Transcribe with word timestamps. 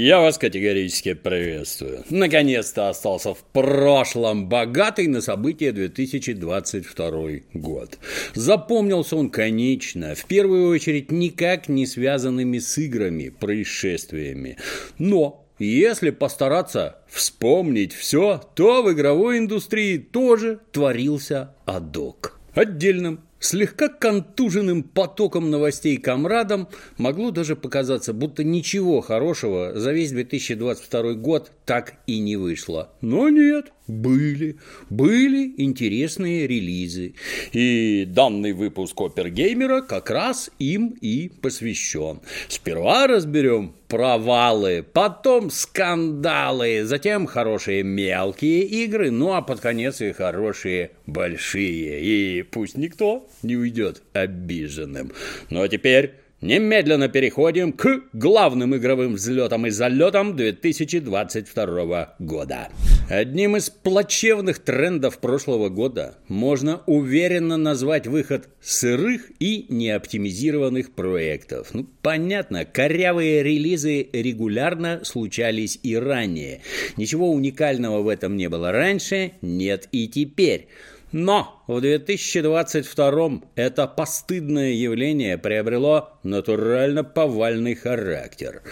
Я 0.00 0.20
вас 0.20 0.38
категорически 0.38 1.14
приветствую. 1.14 2.04
Наконец-то 2.08 2.88
остался 2.88 3.34
в 3.34 3.42
прошлом 3.42 4.48
богатый 4.48 5.08
на 5.08 5.20
события 5.20 5.72
2022 5.72 7.10
год. 7.54 7.98
Запомнился 8.32 9.16
он, 9.16 9.28
конечно, 9.28 10.14
в 10.14 10.24
первую 10.26 10.68
очередь 10.68 11.10
никак 11.10 11.68
не 11.68 11.84
связанными 11.84 12.60
с 12.60 12.78
играми, 12.78 13.30
происшествиями. 13.30 14.56
Но 14.98 15.44
если 15.58 16.10
постараться 16.10 16.98
вспомнить 17.08 17.92
все, 17.92 18.40
то 18.54 18.84
в 18.84 18.92
игровой 18.92 19.38
индустрии 19.38 19.98
тоже 19.98 20.60
творился 20.70 21.56
адок. 21.66 22.38
Отдельным 22.54 23.27
Слегка 23.40 23.88
контуженным 23.88 24.82
потоком 24.82 25.50
новостей 25.50 25.96
комрадам 25.96 26.68
могло 26.96 27.30
даже 27.30 27.54
показаться, 27.54 28.12
будто 28.12 28.42
ничего 28.42 29.00
хорошего 29.00 29.78
за 29.78 29.92
весь 29.92 30.10
2022 30.10 31.14
год 31.14 31.52
так 31.64 31.94
и 32.06 32.18
не 32.18 32.36
вышло. 32.36 32.90
Но 33.00 33.28
нет, 33.28 33.72
были, 33.88 34.56
были 34.90 35.54
интересные 35.56 36.46
релизы. 36.46 37.14
И 37.52 38.04
данный 38.06 38.52
выпуск 38.52 39.00
Опергеймера 39.00 39.80
как 39.80 40.10
раз 40.10 40.50
им 40.58 40.94
и 41.00 41.28
посвящен. 41.28 42.20
Сперва 42.48 43.06
разберем 43.06 43.74
провалы, 43.88 44.84
потом 44.92 45.50
скандалы, 45.50 46.84
затем 46.84 47.26
хорошие 47.26 47.82
мелкие 47.82 48.62
игры, 48.62 49.10
ну 49.10 49.32
а 49.32 49.42
под 49.42 49.60
конец 49.60 50.00
и 50.02 50.12
хорошие 50.12 50.90
большие. 51.06 52.02
И 52.02 52.42
пусть 52.42 52.76
никто 52.76 53.28
не 53.42 53.56
уйдет 53.56 54.02
обиженным. 54.12 55.12
Ну 55.48 55.62
а 55.62 55.68
теперь 55.68 56.14
Немедленно 56.40 57.08
переходим 57.08 57.72
к 57.72 58.02
главным 58.12 58.76
игровым 58.76 59.14
взлетам 59.14 59.66
и 59.66 59.70
залетам 59.70 60.36
2022 60.36 62.14
года. 62.20 62.68
Одним 63.10 63.56
из 63.56 63.70
плачевных 63.70 64.60
трендов 64.60 65.18
прошлого 65.18 65.68
года 65.68 66.16
можно 66.28 66.82
уверенно 66.86 67.56
назвать 67.56 68.06
выход 68.06 68.48
сырых 68.60 69.32
и 69.40 69.66
неоптимизированных 69.68 70.92
проектов. 70.92 71.74
Ну, 71.74 71.88
понятно, 72.02 72.64
корявые 72.64 73.42
релизы 73.42 74.08
регулярно 74.12 75.00
случались 75.02 75.80
и 75.82 75.96
ранее. 75.96 76.60
Ничего 76.96 77.32
уникального 77.32 78.00
в 78.00 78.06
этом 78.06 78.36
не 78.36 78.48
было 78.48 78.70
раньше, 78.70 79.32
нет 79.42 79.88
и 79.90 80.06
теперь. 80.06 80.68
Но 81.12 81.62
в 81.66 81.80
2022 81.80 83.40
это 83.54 83.86
постыдное 83.86 84.72
явление 84.72 85.38
приобрело 85.38 86.10
натурально 86.22 87.02
повальный 87.02 87.74
характер. 87.74 88.62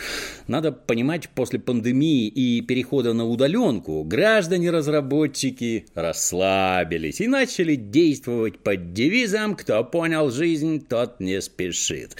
Надо 0.47 0.71
понимать, 0.71 1.31
после 1.31 1.59
пандемии 1.59 2.29
и 2.29 2.61
перехода 2.61 3.15
на 3.15 3.27
удаленку 3.27 4.05
граждане-разработчики 4.05 5.87
расслабились 5.95 7.23
и 7.23 7.27
начали 7.27 7.75
действовать 7.75 8.59
под 8.59 8.93
девизом 8.93 9.57
«Кто 9.57 9.83
понял 9.83 10.31
жизнь, 10.31 10.85
тот 10.87 11.21
не 11.21 11.41
спешит». 11.41 12.17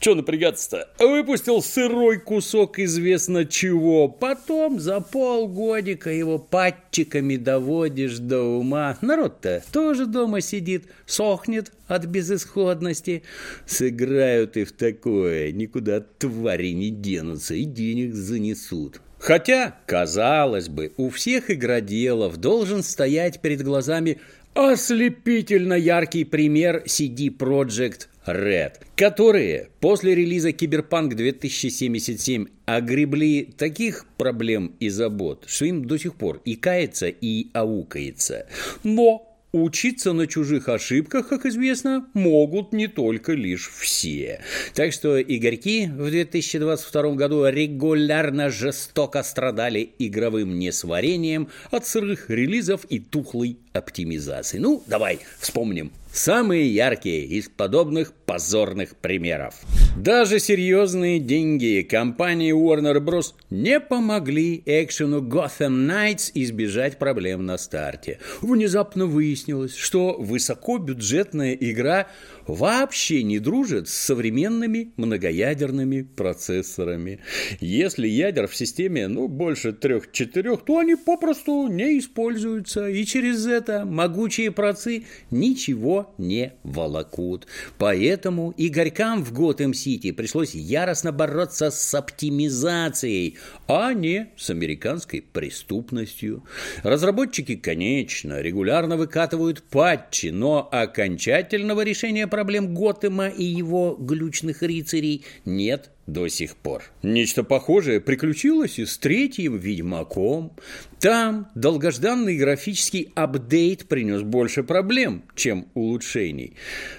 Че 0.00 0.14
напрягаться-то? 0.14 0.88
Выпустил 1.00 1.60
сырой 1.60 2.18
кусок 2.18 2.78
известно 2.78 3.44
чего. 3.44 4.08
Потом 4.08 4.78
за 4.78 5.00
полгодика 5.00 6.10
его 6.10 6.38
патчиками 6.38 7.36
доводишь 7.36 8.18
до 8.18 8.42
ума. 8.42 8.96
Народ-то 9.00 9.62
тоже 9.72 10.06
дома 10.06 10.40
сидит, 10.40 10.84
сохнет 11.04 11.72
от 11.88 12.04
безысходности. 12.06 13.24
Сыграют 13.66 14.56
и 14.56 14.64
в 14.64 14.72
такое. 14.72 15.50
Никуда 15.50 16.00
твари 16.00 16.68
не 16.68 16.90
денутся 16.90 17.54
и 17.54 17.64
денег 17.64 18.14
занесут. 18.14 19.00
Хотя, 19.18 19.76
казалось 19.86 20.68
бы, 20.68 20.92
у 20.96 21.10
всех 21.10 21.50
игроделов 21.50 22.36
должен 22.36 22.84
стоять 22.84 23.40
перед 23.40 23.62
глазами 23.62 24.20
ослепительно 24.54 25.74
яркий 25.74 26.24
пример 26.24 26.84
CD 26.86 27.36
Projekt 27.36 28.06
Red, 28.28 28.72
которые 28.96 29.70
после 29.80 30.14
релиза 30.14 30.52
Киберпанк 30.52 31.14
2077 31.14 32.46
огребли 32.66 33.48
таких 33.56 34.06
проблем 34.16 34.74
и 34.80 34.88
забот, 34.88 35.44
что 35.46 35.64
им 35.64 35.84
до 35.86 35.98
сих 35.98 36.14
пор 36.14 36.40
и 36.44 36.56
кается, 36.56 37.08
и 37.08 37.48
аукается. 37.54 38.46
Но 38.84 39.27
Учиться 39.52 40.12
на 40.12 40.26
чужих 40.26 40.68
ошибках, 40.68 41.28
как 41.28 41.46
известно, 41.46 42.06
могут 42.12 42.74
не 42.74 42.86
только 42.86 43.32
лишь 43.32 43.70
все. 43.70 44.42
Так 44.74 44.92
что 44.92 45.22
игорьки 45.22 45.86
в 45.86 46.10
2022 46.10 47.14
году 47.14 47.46
регулярно 47.46 48.50
жестоко 48.50 49.22
страдали 49.22 49.90
игровым 49.98 50.58
несварением 50.58 51.48
от 51.70 51.86
сырых 51.86 52.28
релизов 52.28 52.84
и 52.90 52.98
тухлой 52.98 53.56
оптимизации. 53.72 54.58
Ну, 54.58 54.82
давай 54.86 55.20
вспомним 55.40 55.92
Самые 56.12 56.74
яркие 56.74 57.24
из 57.24 57.48
подобных 57.48 58.12
позорных 58.12 58.96
примеров. 58.96 59.54
Даже 59.98 60.38
серьезные 60.38 61.18
деньги 61.18 61.82
компании 61.82 62.54
Warner 62.54 63.00
Bros. 63.00 63.34
не 63.50 63.80
помогли 63.80 64.62
экшену 64.64 65.20
Gotham 65.20 65.88
Knights 65.88 66.30
избежать 66.34 67.00
проблем 67.00 67.44
на 67.46 67.58
старте. 67.58 68.20
Внезапно 68.40 69.06
выяснилось, 69.06 69.74
что 69.74 70.14
высокобюджетная 70.16 71.54
игра 71.54 72.06
вообще 72.48 73.22
не 73.22 73.38
дружит 73.38 73.88
с 73.88 73.94
современными 73.94 74.92
многоядерными 74.96 76.02
процессорами. 76.02 77.20
Если 77.60 78.08
ядер 78.08 78.48
в 78.48 78.56
системе 78.56 79.06
ну, 79.06 79.28
больше 79.28 79.72
трех-четырех, 79.72 80.64
то 80.64 80.78
они 80.78 80.96
попросту 80.96 81.68
не 81.68 81.98
используются, 81.98 82.88
и 82.88 83.04
через 83.04 83.46
это 83.46 83.84
могучие 83.84 84.50
процы 84.50 85.04
ничего 85.30 86.14
не 86.18 86.54
волокут. 86.62 87.46
Поэтому 87.76 88.54
игорькам 88.56 89.22
в 89.22 89.32
Готэм-Сити 89.32 90.12
пришлось 90.12 90.54
яростно 90.54 91.12
бороться 91.12 91.70
с 91.70 91.94
оптимизацией, 91.94 93.36
а 93.66 93.92
не 93.92 94.30
с 94.36 94.48
американской 94.48 95.20
преступностью. 95.20 96.44
Разработчики, 96.82 97.56
конечно, 97.56 98.40
регулярно 98.40 98.96
выкатывают 98.96 99.62
патчи, 99.62 100.28
но 100.28 100.66
окончательного 100.72 101.82
решения 101.82 102.26
проблем 102.38 102.72
Готэма 102.72 103.26
и 103.26 103.42
его 103.42 103.96
глючных 103.98 104.62
рыцарей 104.62 105.24
нет 105.44 105.90
до 106.06 106.28
сих 106.28 106.54
пор. 106.54 106.84
Нечто 107.02 107.42
похожее 107.42 108.00
приключилось 108.00 108.78
и 108.78 108.86
с 108.86 108.96
третьим 108.96 109.58
Ведьмаком. 109.58 110.52
Там 111.00 111.46
долгожданный 111.54 112.36
графический 112.36 113.12
апдейт 113.14 113.86
принес 113.86 114.22
больше 114.22 114.64
проблем, 114.64 115.22
чем 115.36 115.68
улучшений. 115.74 116.54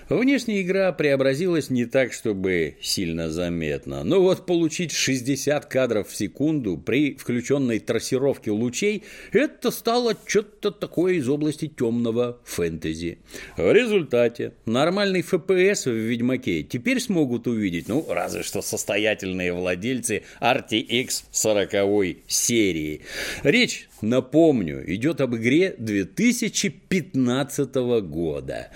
Внешняя 0.07 0.61
игра 0.61 0.93
преобразилась 0.93 1.69
не 1.69 1.85
так, 1.85 2.13
чтобы 2.13 2.77
сильно 2.81 3.29
заметно. 3.29 4.05
Но 4.05 4.21
вот 4.21 4.45
получить 4.45 4.93
60 4.93 5.65
кадров 5.65 6.07
в 6.07 6.15
секунду 6.15 6.77
при 6.77 7.15
включенной 7.15 7.79
трассировке 7.79 8.51
лучей– 8.51 9.03
это 9.33 9.69
стало 9.69 10.15
что-то 10.25 10.71
такое 10.71 11.15
из 11.15 11.27
области 11.27 11.67
темного 11.67 12.39
фэнтези. 12.45 13.17
В 13.57 13.69
результате 13.69 14.53
нормальный 14.65 15.21
FPS 15.21 15.91
в 15.91 15.93
Ведьмаке 15.93 16.63
теперь 16.63 17.01
смогут 17.01 17.47
увидеть, 17.47 17.89
ну, 17.89 18.05
разве 18.07 18.43
что 18.43 18.61
состоятельные 18.61 19.51
владельцы 19.51 20.23
RTX 20.39 21.23
40 21.31 22.15
серии. 22.27 23.01
Речь, 23.43 23.88
напомню, 24.01 24.83
идет 24.93 25.21
об 25.21 25.35
игре 25.35 25.75
2015 25.77 27.75
года. 28.01 28.69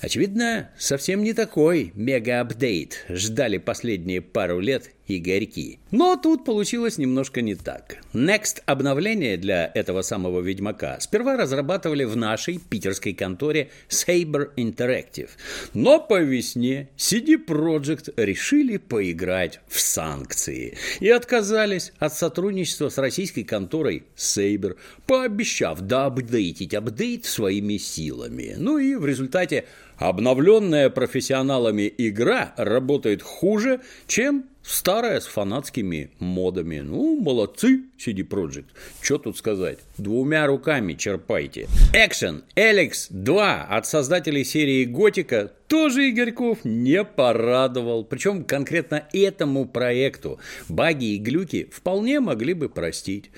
Очевидно, 0.00 0.70
совсем 0.78 1.24
не 1.24 1.32
такой 1.32 1.92
мега-апдейт 1.94 3.04
ждали 3.08 3.58
последние 3.58 4.20
пару 4.20 4.60
лет 4.60 4.90
игорьки. 5.08 5.78
Но 5.90 6.16
тут 6.16 6.44
получилось 6.44 6.98
немножко 6.98 7.40
не 7.40 7.54
так. 7.54 7.98
Next 8.12 8.62
обновление 8.66 9.36
для 9.36 9.70
этого 9.74 10.02
самого 10.02 10.40
Ведьмака 10.40 11.00
сперва 11.00 11.36
разрабатывали 11.36 12.04
в 12.04 12.16
нашей 12.16 12.58
питерской 12.58 13.14
конторе 13.14 13.70
Saber 13.88 14.50
Interactive. 14.56 15.30
Но 15.74 15.98
по 16.00 16.20
весне 16.20 16.90
CD 16.96 17.36
Projekt 17.44 18.12
решили 18.16 18.76
поиграть 18.76 19.60
в 19.66 19.80
санкции 19.80 20.76
и 21.00 21.08
отказались 21.08 21.92
от 21.98 22.14
сотрудничества 22.14 22.88
с 22.88 22.98
российской 22.98 23.42
конторой 23.42 24.04
Saber, 24.16 24.76
пообещав 25.06 25.80
доапдейтить 25.80 26.74
апдейт 26.74 27.24
своими 27.24 27.78
силами. 27.78 28.54
Ну 28.56 28.78
и 28.78 28.94
в 28.94 29.06
результате 29.06 29.64
обновленная 29.96 30.90
профессионалами 30.90 31.92
игра 31.98 32.52
работает 32.56 33.22
хуже, 33.22 33.80
чем 34.06 34.44
Старая 34.70 35.18
с 35.18 35.26
фанатскими 35.26 36.10
модами. 36.18 36.80
Ну, 36.80 37.18
молодцы, 37.18 37.84
CD 37.98 38.18
Projekt. 38.18 38.66
Что 39.00 39.16
тут 39.16 39.38
сказать? 39.38 39.78
Двумя 39.96 40.46
руками 40.46 40.92
черпайте. 40.92 41.68
Action 41.94 42.42
Alex 42.54 43.06
2 43.08 43.62
от 43.62 43.86
создателей 43.86 44.44
серии 44.44 44.84
Готика 44.84 45.52
тоже 45.68 46.08
Игорьков 46.10 46.64
не 46.64 47.04
порадовал. 47.04 48.04
Причем 48.04 48.44
конкретно 48.44 49.06
этому 49.12 49.66
проекту 49.66 50.40
баги 50.68 51.14
и 51.14 51.18
глюки 51.18 51.68
вполне 51.70 52.20
могли 52.20 52.54
бы 52.54 52.68
простить. 52.68 53.30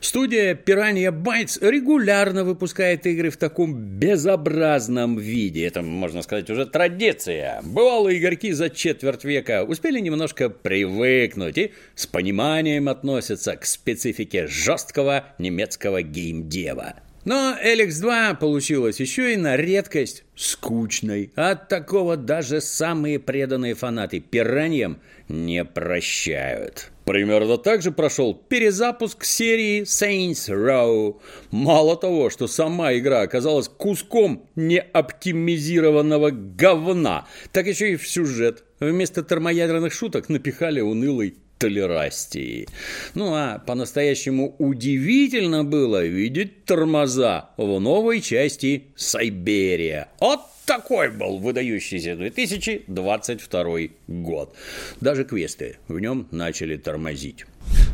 Студия 0.00 0.54
Piranha 0.54 1.10
Bytes 1.10 1.58
регулярно 1.60 2.44
выпускает 2.44 3.06
игры 3.06 3.30
в 3.30 3.36
таком 3.36 3.74
безобразном 3.74 5.18
виде. 5.18 5.66
Это, 5.66 5.82
можно 5.82 6.22
сказать, 6.22 6.48
уже 6.50 6.66
традиция. 6.66 7.60
Бывалые 7.64 8.18
игорьки 8.18 8.52
за 8.52 8.70
четверть 8.70 9.24
века 9.24 9.64
успели 9.64 10.00
немножко 10.00 10.48
привыкнуть 10.48 11.58
и 11.58 11.72
с 11.94 12.06
пониманием 12.06 12.88
относятся 12.88 13.56
к 13.56 13.64
специфике 13.66 14.46
жесткого 14.46 15.26
немецкого 15.38 16.02
геймдева. 16.02 16.94
Но 17.24 17.56
LX2 17.62 18.38
получилось 18.38 18.98
еще 18.98 19.34
и 19.34 19.36
на 19.36 19.56
редкость 19.56 20.24
скучной. 20.34 21.30
От 21.36 21.68
такого 21.68 22.16
даже 22.16 22.60
самые 22.60 23.20
преданные 23.20 23.74
фанаты 23.74 24.18
пираньям 24.18 24.98
не 25.28 25.64
прощают. 25.64 26.90
Примерно 27.04 27.58
так 27.58 27.82
же 27.82 27.92
прошел 27.92 28.34
перезапуск 28.34 29.24
серии 29.24 29.82
Saints 29.82 30.48
Row. 30.48 31.20
Мало 31.50 31.96
того, 31.96 32.30
что 32.30 32.46
сама 32.48 32.94
игра 32.94 33.22
оказалась 33.22 33.68
куском 33.68 34.48
неоптимизированного 34.56 36.30
говна, 36.30 37.26
так 37.52 37.66
еще 37.66 37.92
и 37.92 37.96
в 37.96 38.08
сюжет 38.08 38.64
вместо 38.80 39.22
термоядерных 39.22 39.92
шуток 39.92 40.28
напихали 40.28 40.80
унылый 40.80 41.36
толерастии. 41.62 42.66
Ну 43.14 43.34
а 43.34 43.60
по-настоящему 43.60 44.56
удивительно 44.58 45.62
было 45.62 46.04
видеть 46.04 46.64
тормоза 46.64 47.50
в 47.56 47.78
новой 47.78 48.20
части 48.20 48.86
Сайберия. 48.96 50.08
Вот 50.18 50.40
такой 50.66 51.10
был 51.10 51.38
выдающийся 51.38 52.16
2022 52.16 53.64
год. 54.08 54.56
Даже 55.00 55.24
квесты 55.24 55.76
в 55.86 56.00
нем 56.00 56.26
начали 56.32 56.76
тормозить. 56.76 57.44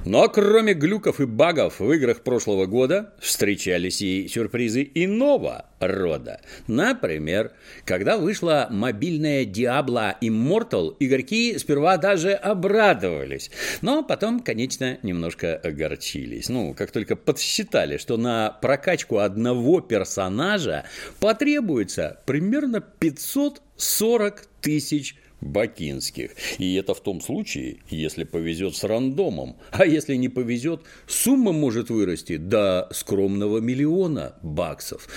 Но 0.04 0.28
кроме 0.28 0.74
глюков 0.74 1.20
и 1.20 1.26
багов 1.26 1.80
в 1.80 1.92
играх 1.92 2.22
прошлого 2.22 2.66
года 2.66 3.12
встречались 3.18 4.00
и 4.00 4.26
сюрпризы 4.28 4.88
иного 4.94 5.66
рода. 5.80 6.40
Например, 6.66 7.52
когда 7.84 8.16
вышла 8.16 8.68
мобильная 8.70 9.44
Diablo 9.44 10.14
Immortal, 10.20 10.96
игроки 11.00 11.58
сперва 11.58 11.96
даже 11.96 12.32
обрадовались, 12.32 13.50
но 13.82 14.02
потом, 14.02 14.40
конечно, 14.40 14.98
немножко 15.02 15.56
огорчились. 15.56 16.48
Ну, 16.48 16.74
как 16.74 16.90
только 16.90 17.16
подсчитали, 17.16 17.98
что 17.98 18.16
на 18.16 18.50
прокачку 18.62 19.18
одного 19.18 19.80
персонажа 19.80 20.84
потребуется 21.20 22.20
примерно 22.24 22.80
540 22.80 24.46
тысяч 24.60 25.16
бакинских. 25.40 26.30
И 26.58 26.74
это 26.74 26.94
в 26.94 27.00
том 27.00 27.20
случае, 27.20 27.78
если 27.88 28.24
повезет 28.24 28.76
с 28.76 28.84
рандомом. 28.84 29.56
А 29.70 29.86
если 29.86 30.14
не 30.16 30.28
повезет, 30.28 30.82
сумма 31.06 31.52
может 31.52 31.90
вырасти 31.90 32.36
до 32.36 32.88
скромного 32.92 33.58
миллиона 33.58 34.34
баксов. 34.42 35.08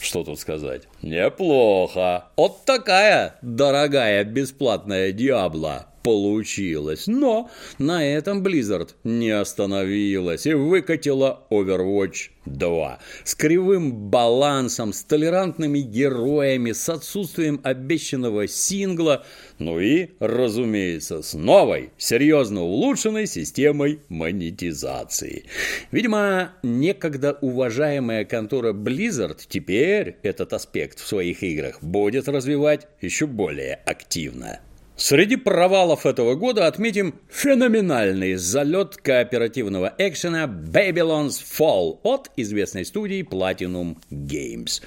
Что 0.00 0.24
тут 0.24 0.38
сказать? 0.38 0.82
Неплохо. 1.02 2.26
Вот 2.36 2.64
такая 2.64 3.38
дорогая 3.42 4.24
бесплатная 4.24 5.12
Диабло 5.12 5.89
получилось. 6.10 7.06
Но 7.06 7.50
на 7.78 8.04
этом 8.04 8.42
Blizzard 8.42 8.90
не 9.04 9.30
остановилась 9.30 10.44
и 10.44 10.54
выкатила 10.54 11.46
Overwatch 11.50 12.30
2. 12.46 12.98
С 13.24 13.34
кривым 13.36 13.92
балансом, 14.10 14.92
с 14.92 15.02
толерантными 15.04 15.78
героями, 15.78 16.72
с 16.72 16.88
отсутствием 16.88 17.60
обещанного 17.62 18.48
сингла, 18.48 19.24
ну 19.58 19.78
и, 19.78 20.08
разумеется, 20.18 21.22
с 21.22 21.34
новой, 21.34 21.90
серьезно 21.96 22.62
улучшенной 22.62 23.26
системой 23.26 24.00
монетизации. 24.08 25.44
Видимо, 25.92 26.52
некогда 26.64 27.38
уважаемая 27.40 28.24
контора 28.24 28.72
Blizzard 28.72 29.38
теперь 29.48 30.16
этот 30.22 30.52
аспект 30.54 30.98
в 30.98 31.06
своих 31.06 31.44
играх 31.44 31.80
будет 31.82 32.28
развивать 32.28 32.88
еще 33.00 33.26
более 33.26 33.74
активно. 33.86 34.60
Среди 35.00 35.36
провалов 35.36 36.04
этого 36.04 36.34
года 36.34 36.66
отметим 36.66 37.14
феноменальный 37.30 38.34
залет 38.34 38.98
кооперативного 38.98 39.94
экшена 39.96 40.44
Babylon's 40.44 41.40
Fall 41.40 42.00
от 42.02 42.30
известной 42.36 42.84
студии 42.84 43.26
Platinum 43.26 43.96
Games. 44.10 44.82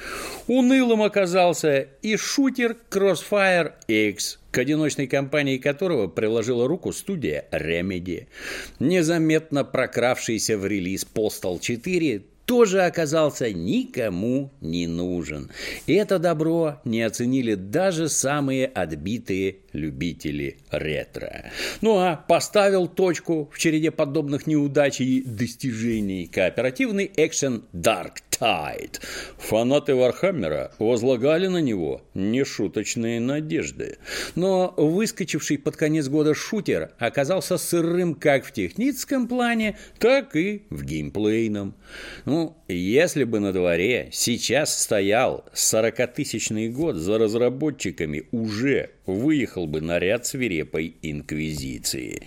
Унылым 0.45 1.01
оказался 1.01 1.88
и 2.04 2.15
шутер 2.15 2.77
Crossfire 2.92 3.74
X, 3.88 4.39
к 4.51 4.60
одиночной 4.60 5.07
кампании 5.07 5.57
которого 5.57 6.06
приложила 6.06 6.68
руку 6.68 6.94
студия 6.94 7.45
Remedy. 7.51 8.27
Незаметно 8.80 9.65
прокравшийся 9.65 10.60
в 10.60 10.68
релиз 10.68 11.07
Postal 11.12 11.60
4 11.60 12.21
тоже 12.45 12.84
оказался 12.84 13.51
никому 13.51 14.51
не 14.62 14.88
нужен. 14.88 15.51
Это 15.88 16.19
добро 16.19 16.81
не 16.86 17.01
оценили 17.01 17.56
даже 17.56 18.10
самые 18.10 18.68
отбитые 18.68 19.57
любители 19.74 20.57
ретро. 20.72 21.51
Ну 21.81 21.98
а 21.98 22.16
поставил 22.16 22.88
точку 22.88 23.50
в 23.51 23.57
череде 23.57 23.92
подобных 23.92 24.48
неудач 24.48 25.01
и 25.01 25.22
достижений 25.22 26.28
кооперативный 26.28 27.12
экшен 27.16 27.63
Dark 27.74 28.18
Tide. 28.40 29.00
Фанаты 29.38 29.96
Вархаммера 29.96 30.72
возлагали 30.80 31.48
на 31.48 31.60
него 31.60 32.01
нешуточные 32.13 33.19
надежды. 33.19 33.98
Но 34.36 34.74
выскочивший 34.75 35.57
под 35.57 35.78
конец 35.78 36.07
года 36.07 36.34
шутер 36.34 36.92
оказался 36.98 37.57
сырым 37.57 38.16
как 38.16 38.46
в 38.46 38.51
техническом 38.51 39.28
плане, 39.28 39.78
так 40.00 40.36
и 40.36 40.63
в 40.69 40.84
геймплейном. 40.84 41.75
Ну, 42.33 42.57
если 42.68 43.25
бы 43.25 43.39
на 43.39 43.53
дворе 43.53 44.09
сейчас 44.12 44.75
стоял 44.75 45.45
40-тысячный 45.53 46.68
год 46.69 46.95
за 46.95 47.19
разработчиками 47.19 48.24
уже 48.31 48.89
выехал 49.06 49.68
бы 49.68 49.81
наряд 49.81 50.25
свирепой 50.25 50.97
инквизиции. 51.03 52.24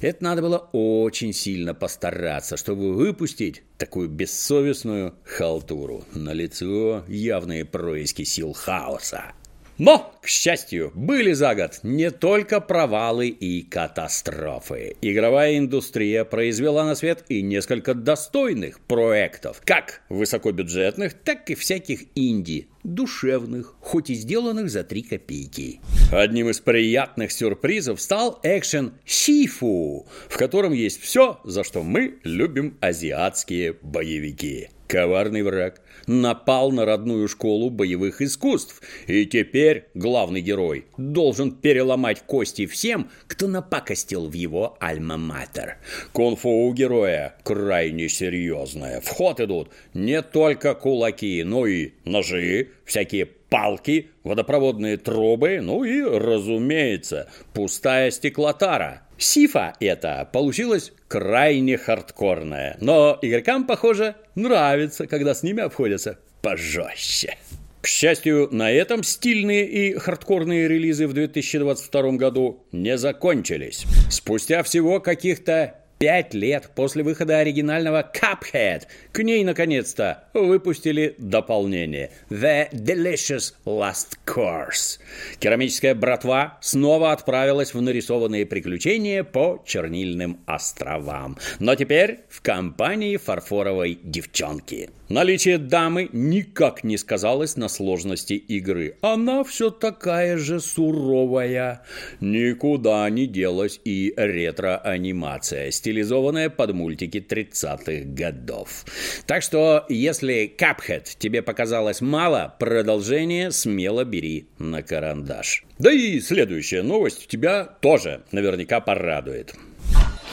Это 0.00 0.22
надо 0.22 0.42
было 0.42 0.58
очень 0.70 1.32
сильно 1.32 1.74
постараться, 1.74 2.56
чтобы 2.56 2.94
выпустить 2.94 3.62
такую 3.78 4.08
бессовестную 4.08 5.16
халтуру. 5.24 6.04
На 6.14 6.32
лицо 6.34 7.02
явные 7.08 7.64
происки 7.64 8.22
сил 8.22 8.52
хаоса. 8.52 9.32
Но, 9.78 10.12
к 10.20 10.26
счастью, 10.26 10.90
были 10.94 11.32
за 11.32 11.54
год 11.54 11.78
не 11.84 12.10
только 12.10 12.60
провалы 12.60 13.28
и 13.28 13.62
катастрофы. 13.62 14.96
Игровая 15.00 15.56
индустрия 15.56 16.24
произвела 16.24 16.84
на 16.84 16.96
свет 16.96 17.24
и 17.28 17.42
несколько 17.42 17.94
достойных 17.94 18.80
проектов, 18.80 19.62
как 19.64 20.02
высокобюджетных, 20.08 21.14
так 21.14 21.48
и 21.50 21.54
всяких 21.54 22.00
инди, 22.16 22.66
душевных, 22.82 23.76
хоть 23.80 24.10
и 24.10 24.14
сделанных 24.14 24.68
за 24.68 24.82
три 24.82 25.02
копейки. 25.02 25.80
Одним 26.10 26.50
из 26.50 26.58
приятных 26.58 27.30
сюрпризов 27.30 28.00
стал 28.00 28.40
экшен 28.42 28.94
«Шифу», 29.04 30.06
в 30.28 30.36
котором 30.36 30.72
есть 30.72 31.00
все, 31.00 31.38
за 31.44 31.62
что 31.62 31.84
мы 31.84 32.18
любим 32.24 32.76
азиатские 32.80 33.74
боевики. 33.80 34.70
Коварный 34.88 35.42
враг 35.42 35.82
напал 36.06 36.72
на 36.72 36.86
родную 36.86 37.28
школу 37.28 37.68
боевых 37.68 38.22
искусств, 38.22 38.80
и 39.06 39.26
теперь 39.26 39.84
главный 39.92 40.40
герой 40.40 40.86
должен 40.96 41.52
переломать 41.52 42.22
кости 42.22 42.64
всем, 42.64 43.10
кто 43.26 43.48
напакостил 43.48 44.26
в 44.28 44.32
его 44.32 44.78
альма-матер. 44.80 45.76
Кунг-фу 46.12 46.48
у 46.48 46.72
героя 46.72 47.36
крайне 47.44 48.08
серьезное. 48.08 49.02
В 49.02 49.08
ход 49.08 49.40
идут 49.40 49.68
не 49.92 50.22
только 50.22 50.74
кулаки, 50.74 51.42
но 51.44 51.66
и 51.66 51.90
ножи, 52.06 52.70
всякие 52.86 53.26
палки, 53.26 54.08
водопроводные 54.24 54.96
трубы, 54.96 55.60
ну 55.60 55.84
и, 55.84 56.00
разумеется, 56.02 57.30
пустая 57.52 58.10
стеклотара– 58.10 59.02
Сифа 59.18 59.74
это 59.80 60.28
получилось 60.32 60.92
крайне 61.08 61.76
хардкорная, 61.76 62.76
но 62.80 63.18
игрокам, 63.20 63.66
похоже, 63.66 64.14
нравится, 64.36 65.08
когда 65.08 65.34
с 65.34 65.42
ними 65.42 65.60
обходятся 65.60 66.18
пожестче. 66.40 67.36
К 67.80 67.88
счастью, 67.88 68.48
на 68.52 68.70
этом 68.70 69.02
стильные 69.02 69.66
и 69.66 69.94
хардкорные 69.94 70.68
релизы 70.68 71.08
в 71.08 71.14
2022 71.14 72.12
году 72.12 72.64
не 72.70 72.96
закончились. 72.96 73.86
Спустя 74.10 74.62
всего 74.62 75.00
каких-то 75.00 75.74
Пять 75.98 76.32
лет 76.32 76.70
после 76.76 77.02
выхода 77.02 77.38
оригинального 77.38 78.08
Cuphead 78.14 78.84
к 79.10 79.22
ней 79.24 79.42
наконец-то 79.42 80.24
выпустили 80.32 81.16
дополнение 81.18 82.12
The 82.30 82.70
Delicious 82.70 83.54
Last 83.66 84.16
Course. 84.24 85.00
Керамическая 85.40 85.96
братва 85.96 86.58
снова 86.60 87.10
отправилась 87.10 87.74
в 87.74 87.82
нарисованные 87.82 88.46
приключения 88.46 89.24
по 89.24 89.60
чернильным 89.66 90.38
островам. 90.46 91.36
Но 91.58 91.74
теперь 91.74 92.20
в 92.28 92.42
компании 92.42 93.16
фарфоровой 93.16 93.98
девчонки. 94.00 94.90
Наличие 95.08 95.56
дамы 95.56 96.10
никак 96.12 96.84
не 96.84 96.98
сказалось 96.98 97.56
на 97.56 97.68
сложности 97.68 98.34
игры. 98.34 98.96
Она 99.00 99.42
все 99.42 99.70
такая 99.70 100.36
же 100.36 100.60
суровая. 100.60 101.82
Никуда 102.20 103.08
не 103.08 103.26
делась 103.26 103.80
и 103.84 104.12
ретро-анимация, 104.16 105.70
стилизованная 105.70 106.50
под 106.50 106.74
мультики 106.74 107.24
30-х 107.26 108.04
годов. 108.04 108.84
Так 109.26 109.42
что, 109.42 109.86
если 109.88 110.54
Cuphead 110.58 111.16
тебе 111.18 111.40
показалось 111.40 112.02
мало, 112.02 112.54
продолжение 112.58 113.50
смело 113.50 114.04
бери 114.04 114.46
на 114.58 114.82
карандаш. 114.82 115.64
Да 115.78 115.90
и 115.90 116.20
следующая 116.20 116.82
новость 116.82 117.28
тебя 117.28 117.64
тоже 117.64 118.20
наверняка 118.30 118.80
порадует. 118.80 119.54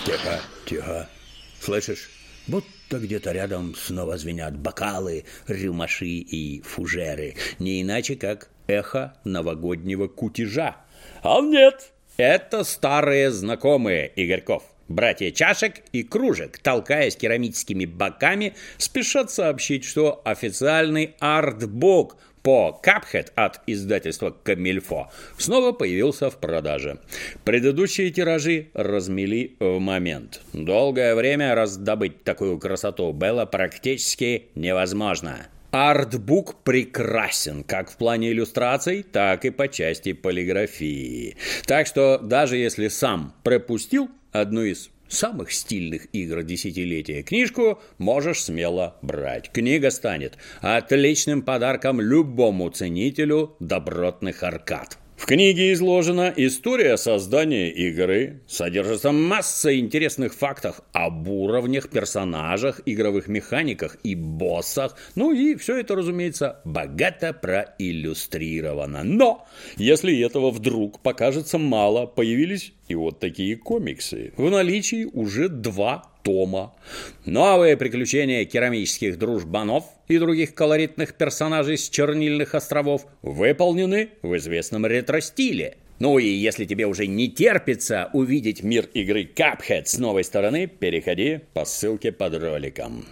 Тихо, 0.05 0.41
тихо. 0.65 1.07
Слышишь? 1.61 2.09
Будто 2.47 2.99
где-то 2.99 3.31
рядом 3.31 3.73
снова 3.75 4.17
звенят 4.17 4.57
бокалы, 4.57 5.25
рюмаши 5.47 6.05
и 6.05 6.61
фужеры. 6.61 7.35
Не 7.57 7.81
иначе, 7.81 8.15
как 8.15 8.49
эхо 8.67 9.15
новогоднего 9.23 10.07
кутежа. 10.07 10.77
А 11.23 11.41
нет, 11.41 11.91
это 12.17 12.63
старые 12.63 13.31
знакомые 13.31 14.11
Игорьков. 14.15 14.63
Братья 14.87 15.31
чашек 15.31 15.81
и 15.93 16.03
кружек, 16.03 16.59
толкаясь 16.59 17.15
керамическими 17.15 17.85
боками, 17.85 18.53
спешат 18.77 19.31
сообщить, 19.31 19.83
что 19.83 20.21
официальный 20.23 21.15
артбук 21.19 22.17
по 22.45 22.79
Cuphead 22.83 23.31
от 23.33 23.61
издательства 23.65 24.29
Камильфо 24.29 25.09
снова 25.35 25.71
появился 25.71 26.29
в 26.29 26.37
продаже. 26.37 26.99
Предыдущие 27.43 28.11
тиражи 28.11 28.67
размели 28.75 29.55
в 29.59 29.79
момент. 29.79 30.41
Долгое 30.53 31.15
время 31.15 31.55
раздобыть 31.55 32.23
такую 32.23 32.59
красоту 32.59 33.13
было 33.13 33.47
практически 33.47 34.49
невозможно. 34.53 35.47
Артбук 35.71 36.61
прекрасен 36.63 37.63
как 37.63 37.89
в 37.89 37.97
плане 37.97 38.31
иллюстраций, 38.31 39.01
так 39.01 39.43
и 39.43 39.49
по 39.49 39.67
части 39.67 40.13
полиграфии. 40.13 41.37
Так 41.65 41.87
что 41.87 42.19
даже 42.19 42.57
если 42.57 42.89
сам 42.89 43.33
пропустил 43.43 44.07
одну 44.31 44.61
из 44.61 44.91
самых 45.07 45.51
стильных 45.51 46.07
игр 46.13 46.43
десятилетия 46.43 47.23
книжку 47.23 47.81
можешь 47.97 48.43
смело 48.43 48.95
брать. 49.01 49.51
Книга 49.51 49.91
станет 49.91 50.37
отличным 50.61 51.41
подарком 51.41 52.01
любому 52.01 52.69
ценителю 52.69 53.55
добротных 53.59 54.43
аркад. 54.43 54.97
В 55.17 55.27
книге 55.27 55.71
изложена 55.71 56.31
история 56.35 56.97
создания 56.97 57.71
игры, 57.71 58.41
содержится 58.47 59.13
масса 59.13 59.79
интересных 59.79 60.35
фактов 60.35 60.81
об 60.91 61.27
уровнях, 61.29 61.89
персонажах, 61.89 62.81
игровых 62.85 63.29
механиках 63.29 63.97
и 64.03 64.13
боссах. 64.13 64.97
Ну 65.15 65.31
и 65.31 65.55
все 65.55 65.77
это, 65.77 65.95
разумеется, 65.95 66.59
богато 66.65 67.31
проиллюстрировано. 67.31 69.03
Но, 69.03 69.47
если 69.77 70.19
этого 70.19 70.51
вдруг 70.51 70.99
покажется 70.99 71.57
мало, 71.57 72.05
появились 72.07 72.73
и 72.87 72.95
вот 72.95 73.19
такие 73.19 73.55
комиксы. 73.55 74.33
В 74.37 74.49
наличии 74.49 75.05
уже 75.05 75.49
два 75.49 76.11
тома. 76.23 76.73
Новые 77.25 77.77
приключения 77.77 78.45
керамических 78.45 79.17
дружбанов 79.17 79.85
и 80.07 80.17
других 80.17 80.53
колоритных 80.53 81.13
персонажей 81.13 81.77
с 81.77 81.89
чернильных 81.89 82.55
островов 82.55 83.05
выполнены 83.21 84.09
в 84.21 84.35
известном 84.37 84.85
ретро-стиле. 84.85 85.77
Ну 85.99 86.19
и 86.19 86.27
если 86.27 86.65
тебе 86.65 86.87
уже 86.87 87.07
не 87.07 87.29
терпится 87.29 88.09
увидеть 88.13 88.63
мир 88.63 88.89
игры 88.93 89.23
Cuphead 89.23 89.85
с 89.85 89.97
новой 89.97 90.23
стороны, 90.23 90.67
переходи 90.67 91.39
по 91.53 91.63
ссылке 91.63 92.11
под 92.11 92.35
роликом. 92.35 93.05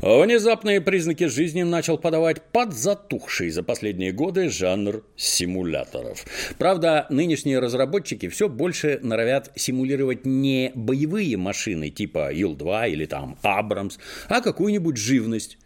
Внезапные 0.00 0.80
признаки 0.80 1.24
жизни 1.24 1.64
начал 1.64 1.98
подавать 1.98 2.40
подзатухший 2.52 3.50
за 3.50 3.64
последние 3.64 4.12
годы 4.12 4.48
жанр 4.48 5.02
симуляторов. 5.16 6.24
Правда, 6.56 7.06
нынешние 7.10 7.58
разработчики 7.58 8.28
все 8.28 8.48
больше 8.48 9.00
норовят 9.02 9.50
симулировать 9.56 10.24
не 10.24 10.70
боевые 10.76 11.36
машины 11.36 11.90
типа 11.90 12.32
Ил-2 12.32 12.90
или 12.90 13.06
там 13.06 13.38
Абрамс, 13.42 13.98
а 14.28 14.40
какую-нибудь 14.40 14.96
живность, 14.96 15.58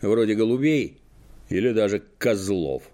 вроде 0.00 0.34
голубей 0.34 0.98
или 1.48 1.72
даже 1.72 2.00
козлов. 2.18 2.84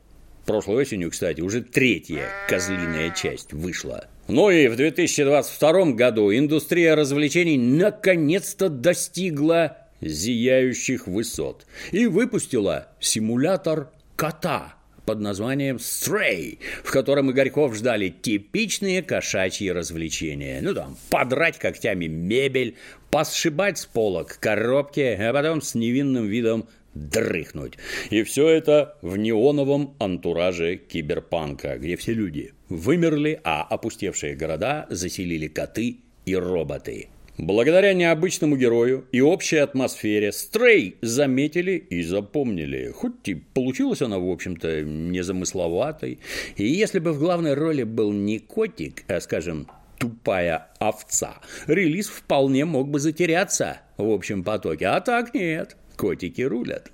Прошлой 0.47 0.77
осенью, 0.77 1.11
кстати, 1.11 1.43
уже 1.43 1.61
третья 1.61 2.25
козлиная 2.49 3.11
часть 3.11 3.53
вышла. 3.53 4.07
Ну 4.29 4.49
и 4.49 4.67
в 4.69 4.77
2022 4.77 5.93
году 5.93 6.33
индустрия 6.33 6.95
развлечений 6.95 7.59
наконец-то 7.59 8.71
достигла 8.71 9.86
зияющих 10.01 11.07
высот 11.07 11.67
и 11.93 12.07
выпустила 12.07 12.89
симулятор 13.01 13.91
кота 14.17 14.75
под 15.07 15.21
названием 15.21 15.77
Stray, 15.77 16.59
в 16.83 16.91
котором 16.91 17.31
Игорьков 17.31 17.75
ждали 17.75 18.09
типичные 18.09 19.03
кошачьи 19.03 19.71
развлечения. 19.71 20.61
Ну 20.61 20.75
там, 20.75 20.97
подрать 21.11 21.59
когтями 21.59 22.07
мебель, 22.07 22.77
посшибать 23.11 23.79
с 23.79 23.87
полок 23.87 24.39
коробки, 24.41 25.01
а 25.01 25.33
потом 25.33 25.63
с 25.63 25.75
невинным 25.75 26.27
видом 26.27 26.69
дрыхнуть. 26.95 27.75
И 28.11 28.23
все 28.25 28.49
это 28.49 28.97
в 29.03 29.17
неоновом 29.17 29.95
антураже 30.01 30.77
киберпанка, 30.77 31.79
где 31.79 31.97
все 31.97 32.13
люди 32.13 32.53
вымерли, 32.69 33.41
а 33.45 33.63
опустевшие 33.63 34.35
города 34.35 34.87
заселили 34.91 35.47
коты 35.47 35.99
и 36.25 36.35
роботы. 36.35 37.09
Благодаря 37.39 37.93
необычному 37.93 38.57
герою 38.57 39.05
и 39.13 39.21
общей 39.21 39.59
атмосфере 39.59 40.33
Стрей 40.33 40.97
заметили 41.03 41.73
и 41.73 42.03
запомнили. 42.03 42.91
Хоть 42.95 43.29
и 43.29 43.35
получилась 43.35 44.01
она, 44.01 44.19
в 44.19 44.31
общем-то, 44.31 44.83
незамысловатой. 44.83 46.19
И 46.57 46.67
если 46.67 46.99
бы 46.99 47.13
в 47.13 47.19
главной 47.19 47.53
роли 47.53 47.83
был 47.83 48.13
не 48.13 48.39
котик, 48.39 49.05
а, 49.09 49.21
скажем, 49.21 49.69
тупая 49.99 50.69
овца, 50.79 51.35
релиз 51.67 52.09
вполне 52.09 52.65
мог 52.65 52.89
бы 52.89 53.01
затеряться 53.01 53.81
в 53.99 54.11
общем 54.11 54.43
потоке. 54.43 54.87
А 54.87 55.01
так 55.01 55.35
нет, 55.35 55.77
котики 55.97 56.41
рулят. 56.41 56.91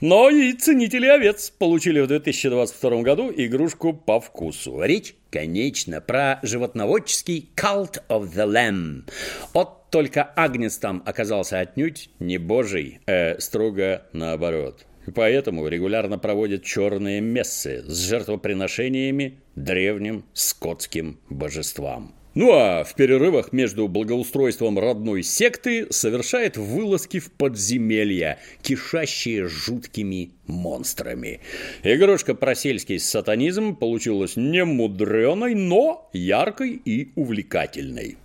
Но 0.00 0.30
и 0.30 0.54
ценители 0.54 1.06
овец 1.06 1.50
получили 1.50 2.00
в 2.00 2.06
2022 2.06 3.02
году 3.02 3.30
игрушку 3.36 3.92
по 3.92 4.18
вкусу. 4.18 4.82
Речь, 4.82 5.14
конечно, 5.30 6.00
про 6.00 6.40
животноводческий 6.42 7.50
Cult 7.54 8.02
of 8.08 8.32
the 8.34 8.46
Lamb. 8.46 9.10
Вот 9.52 9.90
только 9.90 10.22
Агнец 10.22 10.78
там 10.78 11.02
оказался 11.04 11.60
отнюдь 11.60 12.08
не 12.18 12.38
божий, 12.38 13.00
а 13.06 13.36
строго 13.38 14.06
наоборот. 14.14 14.86
И 15.06 15.10
поэтому 15.10 15.68
регулярно 15.68 16.18
проводят 16.18 16.62
черные 16.64 17.20
мессы 17.20 17.82
с 17.86 18.08
жертвоприношениями 18.08 19.38
древним 19.54 20.24
скотским 20.32 21.18
божествам. 21.28 22.14
Ну 22.34 22.52
а 22.52 22.84
в 22.84 22.94
перерывах 22.94 23.52
между 23.52 23.88
благоустройством 23.88 24.78
родной 24.78 25.24
секты 25.24 25.88
совершает 25.90 26.56
вылазки 26.56 27.18
в 27.18 27.32
подземелья, 27.32 28.38
кишащие 28.62 29.48
жуткими 29.48 30.30
монстрами. 30.46 31.40
Игрушка 31.82 32.36
про 32.36 32.54
сельский 32.54 33.00
сатанизм 33.00 33.74
получилась 33.74 34.36
не 34.36 34.64
мудреной, 34.64 35.54
но 35.54 36.08
яркой 36.12 36.80
и 36.84 37.10
увлекательной. 37.16 38.16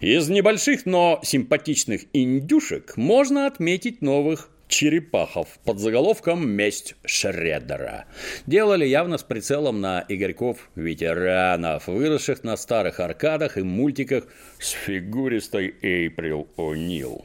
Из 0.00 0.30
небольших, 0.30 0.86
но 0.86 1.20
симпатичных 1.22 2.06
индюшек 2.14 2.96
можно 2.96 3.46
отметить 3.46 4.00
новых 4.00 4.48
черепахов 4.70 5.58
под 5.64 5.78
заголовком 5.78 6.48
«Месть 6.48 6.94
Шреддера». 7.04 8.06
Делали 8.46 8.86
явно 8.86 9.18
с 9.18 9.22
прицелом 9.22 9.82
на 9.82 10.04
Игорьков-ветеранов, 10.08 11.88
выросших 11.88 12.44
на 12.44 12.56
старых 12.56 13.00
аркадах 13.00 13.58
и 13.58 13.62
мультиках 13.62 14.24
с 14.58 14.70
фигуристой 14.70 15.74
Эйприл 15.82 16.48
О'Нил, 16.56 17.24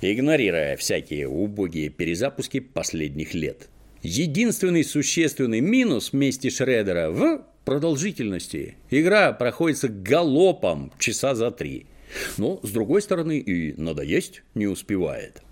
игнорируя 0.00 0.76
всякие 0.76 1.28
убогие 1.28 1.90
перезапуски 1.90 2.58
последних 2.58 3.34
лет. 3.34 3.68
Единственный 4.02 4.84
существенный 4.84 5.60
минус 5.60 6.12
«Мести 6.12 6.50
Шреддера» 6.50 7.10
в 7.10 7.44
продолжительности. 7.64 8.76
Игра 8.90 9.32
проходится 9.32 9.88
галопом 9.88 10.90
часа 10.98 11.34
за 11.34 11.50
три. 11.50 11.86
Но, 12.38 12.60
с 12.62 12.70
другой 12.70 13.02
стороны, 13.02 13.38
и 13.38 13.74
надоесть 13.78 14.42
не 14.54 14.66
успевает. 14.66 15.42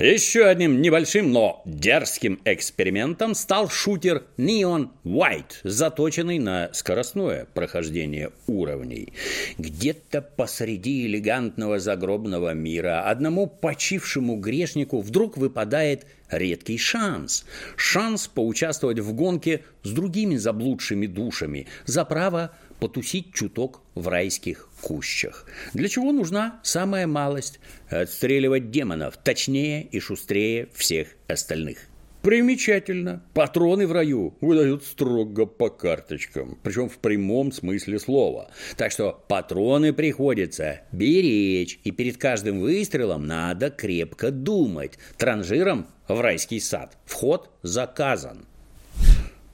Еще 0.00 0.46
одним 0.46 0.82
небольшим, 0.82 1.30
но 1.30 1.62
дерзким 1.64 2.40
экспериментом 2.44 3.36
стал 3.36 3.68
шутер 3.70 4.24
Neon 4.36 4.88
White, 5.04 5.60
заточенный 5.62 6.40
на 6.40 6.70
скоростное 6.72 7.46
прохождение 7.54 8.32
уровней. 8.48 9.12
Где-то 9.56 10.20
посреди 10.20 11.06
элегантного 11.06 11.78
загробного 11.78 12.54
мира 12.54 13.08
одному 13.08 13.46
почившему 13.46 14.34
грешнику 14.34 15.00
вдруг 15.00 15.36
выпадает 15.36 16.06
редкий 16.36 16.78
шанс. 16.78 17.44
Шанс 17.76 18.26
поучаствовать 18.26 18.98
в 18.98 19.12
гонке 19.12 19.64
с 19.82 19.90
другими 19.90 20.36
заблудшими 20.36 21.06
душами 21.06 21.66
за 21.86 22.04
право 22.04 22.56
потусить 22.80 23.32
чуток 23.32 23.82
в 23.94 24.08
райских 24.08 24.68
кущах. 24.80 25.46
Для 25.72 25.88
чего 25.88 26.12
нужна 26.12 26.60
самая 26.62 27.06
малость– 27.06 27.60
отстреливать 27.88 28.70
демонов 28.70 29.16
точнее 29.16 29.84
и 29.84 30.00
шустрее 30.00 30.68
всех 30.74 31.08
остальных. 31.28 31.78
Примечательно. 32.24 33.22
Патроны 33.34 33.86
в 33.86 33.92
раю 33.92 34.34
выдают 34.40 34.82
строго 34.82 35.44
по 35.44 35.68
карточкам, 35.68 36.58
причем 36.62 36.88
в 36.88 36.96
прямом 36.96 37.52
смысле 37.52 37.98
слова. 37.98 38.50
Так 38.78 38.92
что 38.92 39.22
патроны 39.28 39.92
приходится 39.92 40.80
беречь, 40.90 41.78
и 41.84 41.90
перед 41.90 42.16
каждым 42.16 42.60
выстрелом 42.60 43.26
надо 43.26 43.68
крепко 43.68 44.30
думать. 44.30 44.92
Транжиром 45.18 45.86
в 46.08 46.18
райский 46.18 46.60
сад 46.60 46.96
вход 47.04 47.50
заказан. 47.60 48.46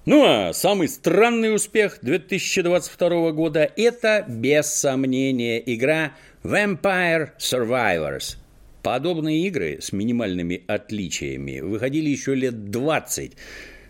Ну 0.06 0.24
а 0.24 0.52
самый 0.52 0.86
странный 0.86 1.52
успех 1.52 1.98
2022 2.02 3.32
года– 3.32 3.68
это, 3.76 4.24
без 4.28 4.66
сомнения, 4.66 5.60
игра 5.66 6.12
Vampire 6.44 7.30
Survivors. 7.36 8.36
Подобные 8.82 9.46
игры 9.46 9.78
с 9.80 9.92
минимальными 9.92 10.62
отличиями 10.66 11.60
выходили 11.60 12.08
еще 12.08 12.34
лет 12.34 12.70
20, 12.70 13.32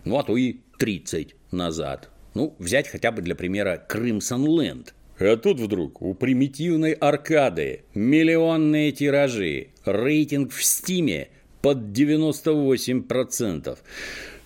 ну 0.05 0.19
а 0.19 0.25
то 0.25 0.37
и 0.37 0.57
30 0.79 1.37
назад. 1.53 2.11
Ну, 2.35 2.55
взять 2.59 2.89
хотя 2.89 3.13
бы 3.13 3.23
для 3.23 3.35
примера 3.35 3.85
Crimson 3.89 4.47
Land. 4.47 4.89
А 5.19 5.37
тут 5.37 5.61
вдруг 5.61 6.03
у 6.03 6.15
примитивной 6.15 6.93
аркады 6.93 7.83
миллионные 7.95 8.91
тиражи, 8.93 9.69
рейтинг 9.85 10.53
в 10.53 10.65
Стиме 10.65 11.29
под 11.61 11.79
98%. 11.97 13.79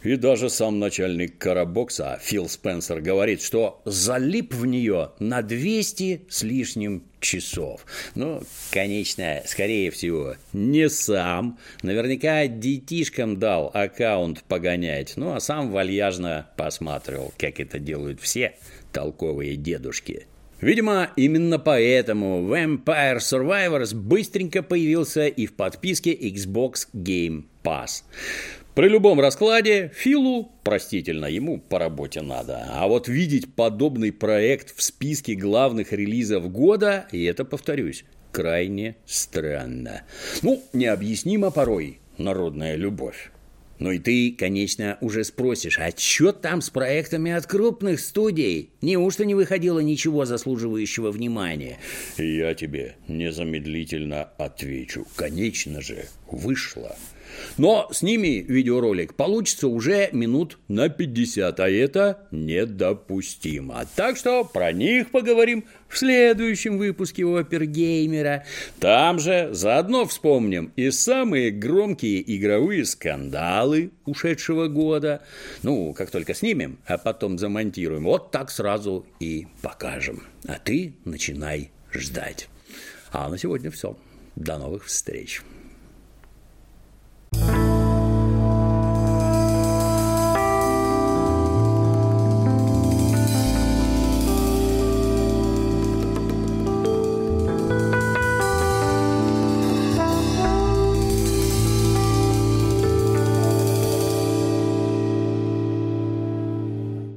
И 0.05 0.17
даже 0.17 0.51
сам 0.51 0.79
начальник 0.79 1.39
Карабокса 1.39 2.21
Фил 2.23 2.49
Спенсер 2.51 3.01
говорит, 3.01 3.41
что 3.41 3.81
залип 3.87 4.53
в 4.53 4.67
нее 4.67 5.13
на 5.19 5.41
200 5.41 6.27
с 6.29 6.43
лишним 6.43 7.05
часов. 7.21 7.87
Ну, 8.15 8.43
конечно, 8.71 9.41
скорее 9.47 9.91
всего, 9.91 10.35
не 10.53 10.91
сам. 10.91 11.59
Наверняка 11.83 12.47
детишкам 12.47 13.39
дал 13.39 13.71
аккаунт 13.73 14.45
погонять. 14.45 15.15
Ну, 15.17 15.33
а 15.33 15.41
сам 15.41 15.73
вальяжно 15.73 16.51
посматривал, 16.59 17.33
как 17.39 17.59
это 17.59 17.79
делают 17.79 18.21
все 18.21 18.57
толковые 18.93 19.57
дедушки. 19.57 20.27
Видимо, 20.61 21.11
именно 21.17 21.59
поэтому 21.59 22.47
Vampire 22.47 23.19
Survivors 23.19 23.95
быстренько 23.95 24.63
появился 24.63 25.27
и 25.27 25.47
в 25.47 25.55
подписке 25.55 26.15
Xbox 26.15 26.89
Game 26.95 27.45
Pass. 27.63 28.03
При 28.75 28.89
любом 28.89 29.21
раскладе 29.21 29.93
Филу, 29.95 30.51
простительно, 30.65 31.27
ему 31.27 31.59
по 31.59 31.79
работе 31.79 32.23
надо. 32.23 32.67
А 32.71 32.89
вот 32.89 33.07
видеть 33.07 33.55
подобный 33.55 34.11
проект 34.11 34.77
в 34.77 34.83
списке 34.83 35.37
главных 35.37 35.93
релизов 35.93 36.51
года, 36.51 37.07
и 37.13 37.23
это, 37.23 37.45
повторюсь, 37.45 38.05
крайне 38.33 38.97
странно. 39.07 40.03
Ну, 40.43 40.61
необъяснимо 40.73 41.53
порой 41.53 42.01
народная 42.19 42.75
любовь. 42.75 43.31
Ну 43.79 43.93
и 43.93 44.01
ты, 44.01 44.35
конечно, 44.37 44.99
уже 45.01 45.23
спросишь, 45.23 45.79
а 45.79 45.91
что 45.97 46.33
там 46.33 46.61
с 46.61 46.71
проектами 46.71 47.31
от 47.31 47.47
крупных 47.47 48.01
студий? 48.01 48.71
Неужто 48.81 49.25
не 49.25 49.37
выходило 49.37 49.79
ничего 49.79 50.25
заслуживающего 50.25 51.13
внимания? 51.13 51.79
Я 52.19 52.55
тебе 52.55 52.97
незамедлительно 53.07 54.25
отвечу. 54.37 55.07
Конечно 55.15 55.81
же, 55.81 56.07
вышло. 56.29 56.97
Но 57.57 57.89
с 57.93 58.03
ними 58.03 58.45
видеоролик 58.47 59.15
получится 59.15 59.69
уже 59.69 60.09
минут 60.13 60.59
на 60.69 60.89
50, 60.89 61.61
а 61.61 61.69
это 61.69 62.27
недопустимо. 62.31 63.87
Так 63.97 64.17
что 64.17 64.45
про 64.45 64.73
них 64.73 65.11
поговорим 65.11 65.65
в 65.89 65.99
следующем 65.99 66.79
выпуске 66.79 67.25
Опергеймера. 67.25 68.45
Там 68.81 69.19
же 69.19 69.51
заодно 69.53 70.07
вспомним 70.07 70.73
и 70.77 70.91
самые 70.91 71.51
громкие 71.51 72.23
игровые 72.37 72.85
скандалы 72.85 73.93
ушедшего 74.05 74.67
года. 74.67 75.23
Ну, 75.63 75.95
как 75.95 76.11
только 76.11 76.35
снимем, 76.35 76.79
а 76.87 76.99
потом 76.99 77.39
замонтируем, 77.39 78.05
вот 78.05 78.31
так 78.31 78.51
сразу 78.51 79.07
и 79.21 79.47
покажем. 79.63 80.25
А 80.47 80.59
ты 80.59 80.95
начинай 81.05 81.71
ждать. 81.93 82.49
А 83.13 83.29
на 83.29 83.39
сегодня 83.39 83.71
все. 83.71 83.97
До 84.35 84.59
новых 84.59 84.87
встреч. 84.87 85.43